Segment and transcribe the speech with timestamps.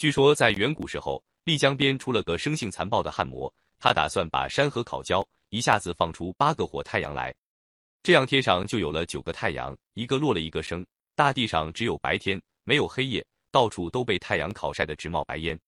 [0.00, 7.34] 据说在远古时候，丽江边出了个生性残暴的汉魔，他打算把山河烤焦，一下子放出八个火太阳来，
[8.02, 10.82] 这样天上就有了九个太阳，一个落了一个生，
[11.14, 15.60] 大地上只有白天，没有黑夜，到处都被太阳烤晒得直冒白烟，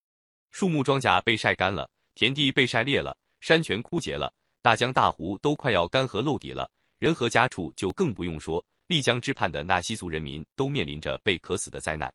[0.50, 8.64] 树木庄稼被晒干了，田地被晒裂了，山泉枯竭了，大江大湖都快要干涸露底了，人和家畜就更不用说。
[8.86, 12.10] 丽江之畔的纳西族人民都面临着被渴死的灾难。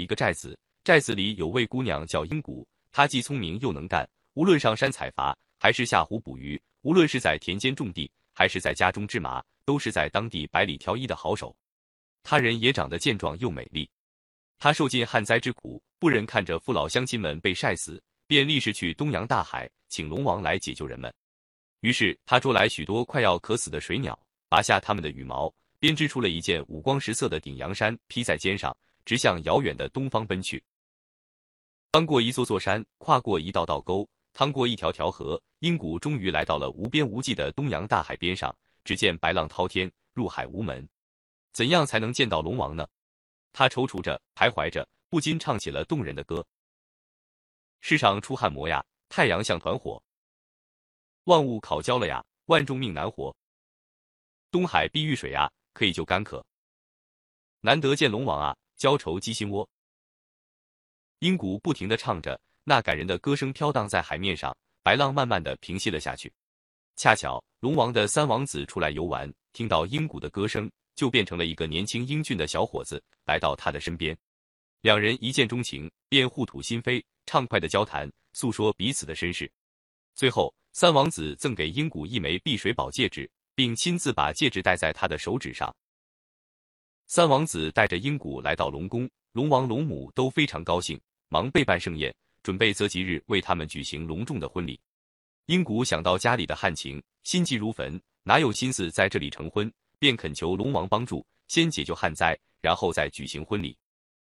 [0.00, 11.54] 一个寨子，寨子里有位姑娘叫英谷，她既聪明又能干，无论上山采伐，还是下湖捕鱼，无论是在田间种地，还是在家中织麻，都是在当地百里挑一的好手。
[12.22, 13.88] 她人也长得健壮又美丽。
[14.58, 21.12] 她受尽旱灾之苦，不忍看着父老乡亲们被晒死，便立誓去东洋大海，请龙王来解救人们。
[21.80, 28.76] 于是他捉来许多快要渴死的水鸟，拔下它们的羽毛，编织出了一件五光十色的顶阳衫，披在肩上，
[29.08, 30.62] 直向遥远的东方奔去。
[31.92, 38.54] 翻过一座座山，跨过一道道沟，趟过一条条河，英谷终于来到了无边无际的东洋大海边上。
[38.84, 40.86] 只见白浪滔天，入海无门。
[41.52, 42.86] 怎样才能见到龙王呢？
[43.54, 46.46] 他踌躇着，徘徊着，不禁唱起了动人的歌：
[47.80, 50.02] 世上出汗魔呀，太阳像团火。
[51.24, 53.34] 万物烤焦了呀，万众命难活。
[54.50, 56.44] 东海碧玉水啊，可以救干渴。
[57.60, 59.68] 难得见龙王啊，浇愁鸡心窝。
[61.18, 66.32] 阴谷不停的唱着，那感人的歌声飘荡在海面上，白浪慢慢的平息了下去。
[66.96, 74.16] 恰巧龙王的三王子出来游玩，听到阴谷的歌声，就变成了一个年轻英俊的小伙子，来到他的身边。
[74.80, 79.52] 两人一见钟情，便互吐心扉，畅快的交谈，诉说彼此的身世。
[80.14, 80.54] 最后。
[80.74, 85.74] 三王子赠给英谷一枚碧水宝戒指，并亲自把戒指戴在他的手指上。
[87.10, 94.78] 三王子带着英谷来到龙宫，龙王、龙母都非常高兴，忙备办盛宴，准备择吉日为他们举行隆重的婚礼。
[95.46, 103.74] 英谷想到家里的旱情，心急如焚，哪有心思在这里成婚，便恳求龙王帮助，先解救旱灾，然后再举行婚礼。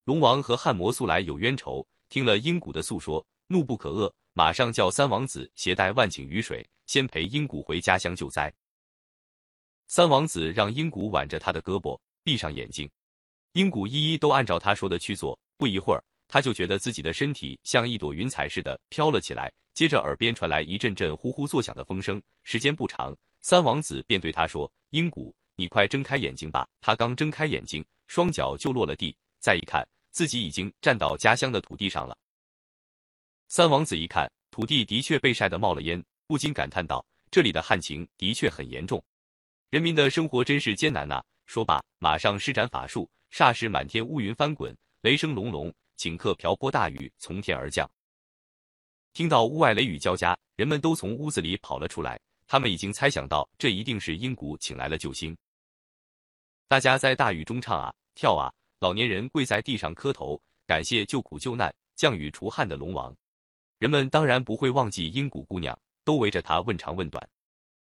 [0.03, 4.13] 龙王和旱魔素来有冤仇，听了英谷的诉说，怒不可遏。
[4.33, 8.53] 马上叫三王子携带万顷雨水，先陪英谷回家乡救灾。
[9.87, 12.91] 三王子让英谷挽着他的胳膊，闭上眼睛。
[13.53, 15.39] 英谷一一都按照他说的去做。
[15.57, 19.53] 不一会儿，他就觉得自己的身体像一朵云彩似的飘了起来。
[19.73, 22.21] 接着，耳边传来一阵阵呼呼作响的风声。
[22.43, 29.17] 时间不长，三王子便对他说：“英谷，你快睁开眼睛吧。”他刚睁开眼睛，双脚就落了地。
[29.39, 32.17] 再一看，自己已经站到家乡的土地上了。
[33.49, 39.03] 三王子一看，土地的确被晒得冒了烟，不禁感叹道：“这里的旱情的确很严重，
[39.71, 47.91] 人民的生活真是艰难呐！”说罢，马上施展法术，霎时满天乌云翻滚，雷声隆隆，顷刻瓢泼大雨从天而降。
[49.13, 55.37] 听到屋外雷雨交加，人们都从屋子里跑了出来，他们已经猜想到这一定是阴谷请来了救星。
[56.67, 63.15] 大家在大雨中唱啊跳啊，老年人跪在地上磕头，感谢救苦救难、降雨除旱的龙王。
[63.79, 67.29] 人们当然不会忘记阴谷姑娘，都围着她问长问短。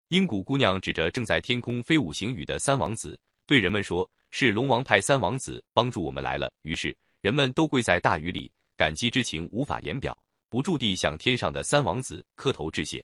[0.09, 10.15] 阴谷姑娘指着正在天空飞舞行雨的三王子，对人们说：“是龙王派三王子帮助我们来了。”于是人们都跪在大雨里，感激之情无法言表，
[10.49, 13.03] 不住地向天上的三王子磕头致谢。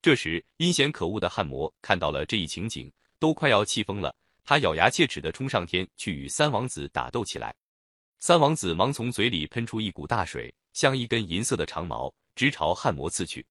[0.00, 4.14] 这时，阴险可恶的汉魔看到了这一情景，都快要气疯了，
[4.44, 7.54] 他咬牙切齿地冲上天去与三王子打斗起来。
[8.20, 10.54] 三王子忙从嘴里喷出一股大水。
[10.72, 13.46] 像一根银色的长矛，直朝汉魔刺去。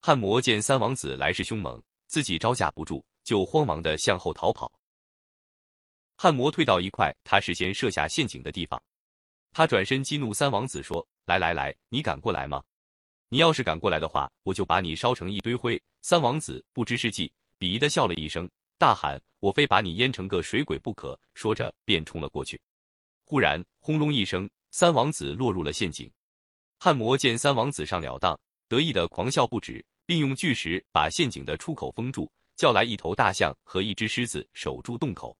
[0.00, 4.72] 汉魔见三王子来势凶猛，自己招架不住，就慌忙的向后逃跑。
[6.16, 8.82] 汉魔退到一块他事先设下陷阱的地方，
[9.50, 12.62] 他转身激怒三王子说：“来来来，你敢过来吗？
[13.28, 18.48] 你要是敢过来的话，我就把你烧成一堆灰。”三王子不知是计，鄙夷的笑了一声，
[18.78, 22.58] 大喊：“我非把你淹成个水鬼不可！”说着便冲了过去。
[23.24, 26.08] 忽然轰隆一声，三王子落入了陷阱。
[26.78, 28.38] 汉魔见三王子上了当，
[28.68, 35.36] 得意的狂笑不止，并用巨石把陷阱的出口封住，叫来一头大象和一只狮子守住洞口。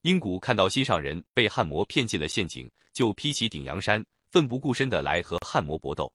[0.00, 6.12] 英谷看到心上人被汉魔骗进了陷阱，就披起顶阳山，奋不顾身的来和汉魔搏斗。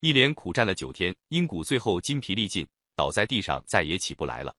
[0.00, 4.54] 一连苦战了九天，英谷最后筋疲力尽，倒在地上，再也起不来了。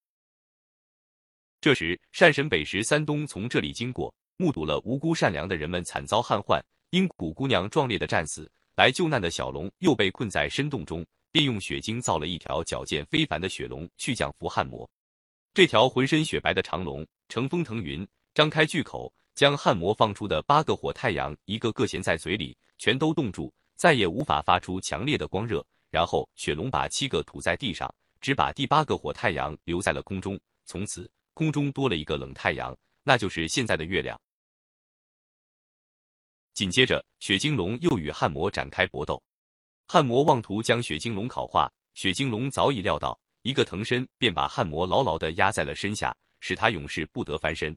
[1.62, 6.60] 这时，善神北石三东从这里经过，目睹了无辜善良的人们惨遭汉患，
[6.90, 8.52] 英谷姑娘壮烈的战死。
[8.76, 11.06] 来救难的小龙又被困在深洞中，
[11.36, 14.90] 便用血晶造了一条矫健非凡的雪龙去降服旱魔。
[15.54, 25.62] 这条浑身雪白的长龙乘风腾云，张开巨口，将汉魔放出的八个火太阳一个个衔在嘴里，全都冻住，再也无法发出强烈的光热。
[25.90, 30.40] 然后雪龙把七个吐在地上，只把第八个火太阳留在了空中。
[30.64, 32.74] 从此，空中多了一个冷太阳，
[33.04, 34.18] 那就是现在的月亮。
[36.54, 39.22] 紧接着，雪晶龙又与汉魔展开搏斗。
[39.88, 47.76] 汉魔妄图将雪晶龙烤化，雪晶龙早已料到，一个腾身便把汉魔牢牢地压在了身下，使他永世不得翻身。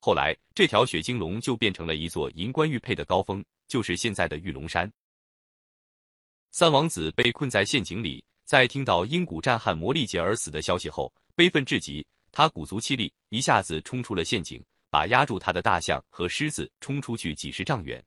[0.00, 4.90] 后来，这条雪晶龙就变成了一座银冠玉佩的高峰，就是现在的玉龙山。
[6.50, 12.04] 三王子被困在陷阱里，在听到阴谷战汉魔力竭而死的消息后，悲愤至极。
[12.32, 14.60] 他鼓足气力，一下子冲出了陷阱，
[14.90, 18.02] 把压住他的大象和狮子冲出去几十丈远。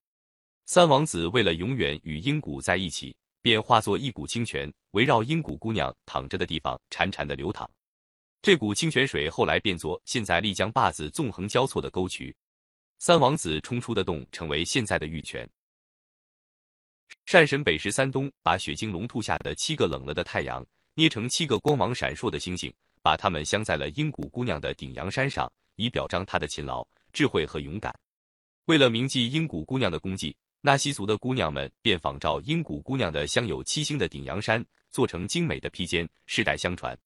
[0.65, 7.69] 三王子为了永远与阴谷在一起，便化作一股清泉，围绕英谷姑娘躺着的地方潺潺的流淌。
[8.41, 12.35] 这股清泉水后来变作现在丽江坝子纵横交错的沟渠。
[12.99, 15.47] 三王子冲出的洞，成为现在的玉泉。
[17.25, 27.93] 善神北十三东把雪晶龙吐下的七个冷了的太阳捏成七个光芒闪烁的星星，把它们镶在了英谷姑娘的顶阳山上，以表彰她的勤劳、智慧和勇敢。
[28.65, 36.97] 为了铭记英谷姑娘的功绩，纳西族的姑娘们便仿照英谷姑娘的镶有七星的顶阳山，做成精美的披肩，世代相传。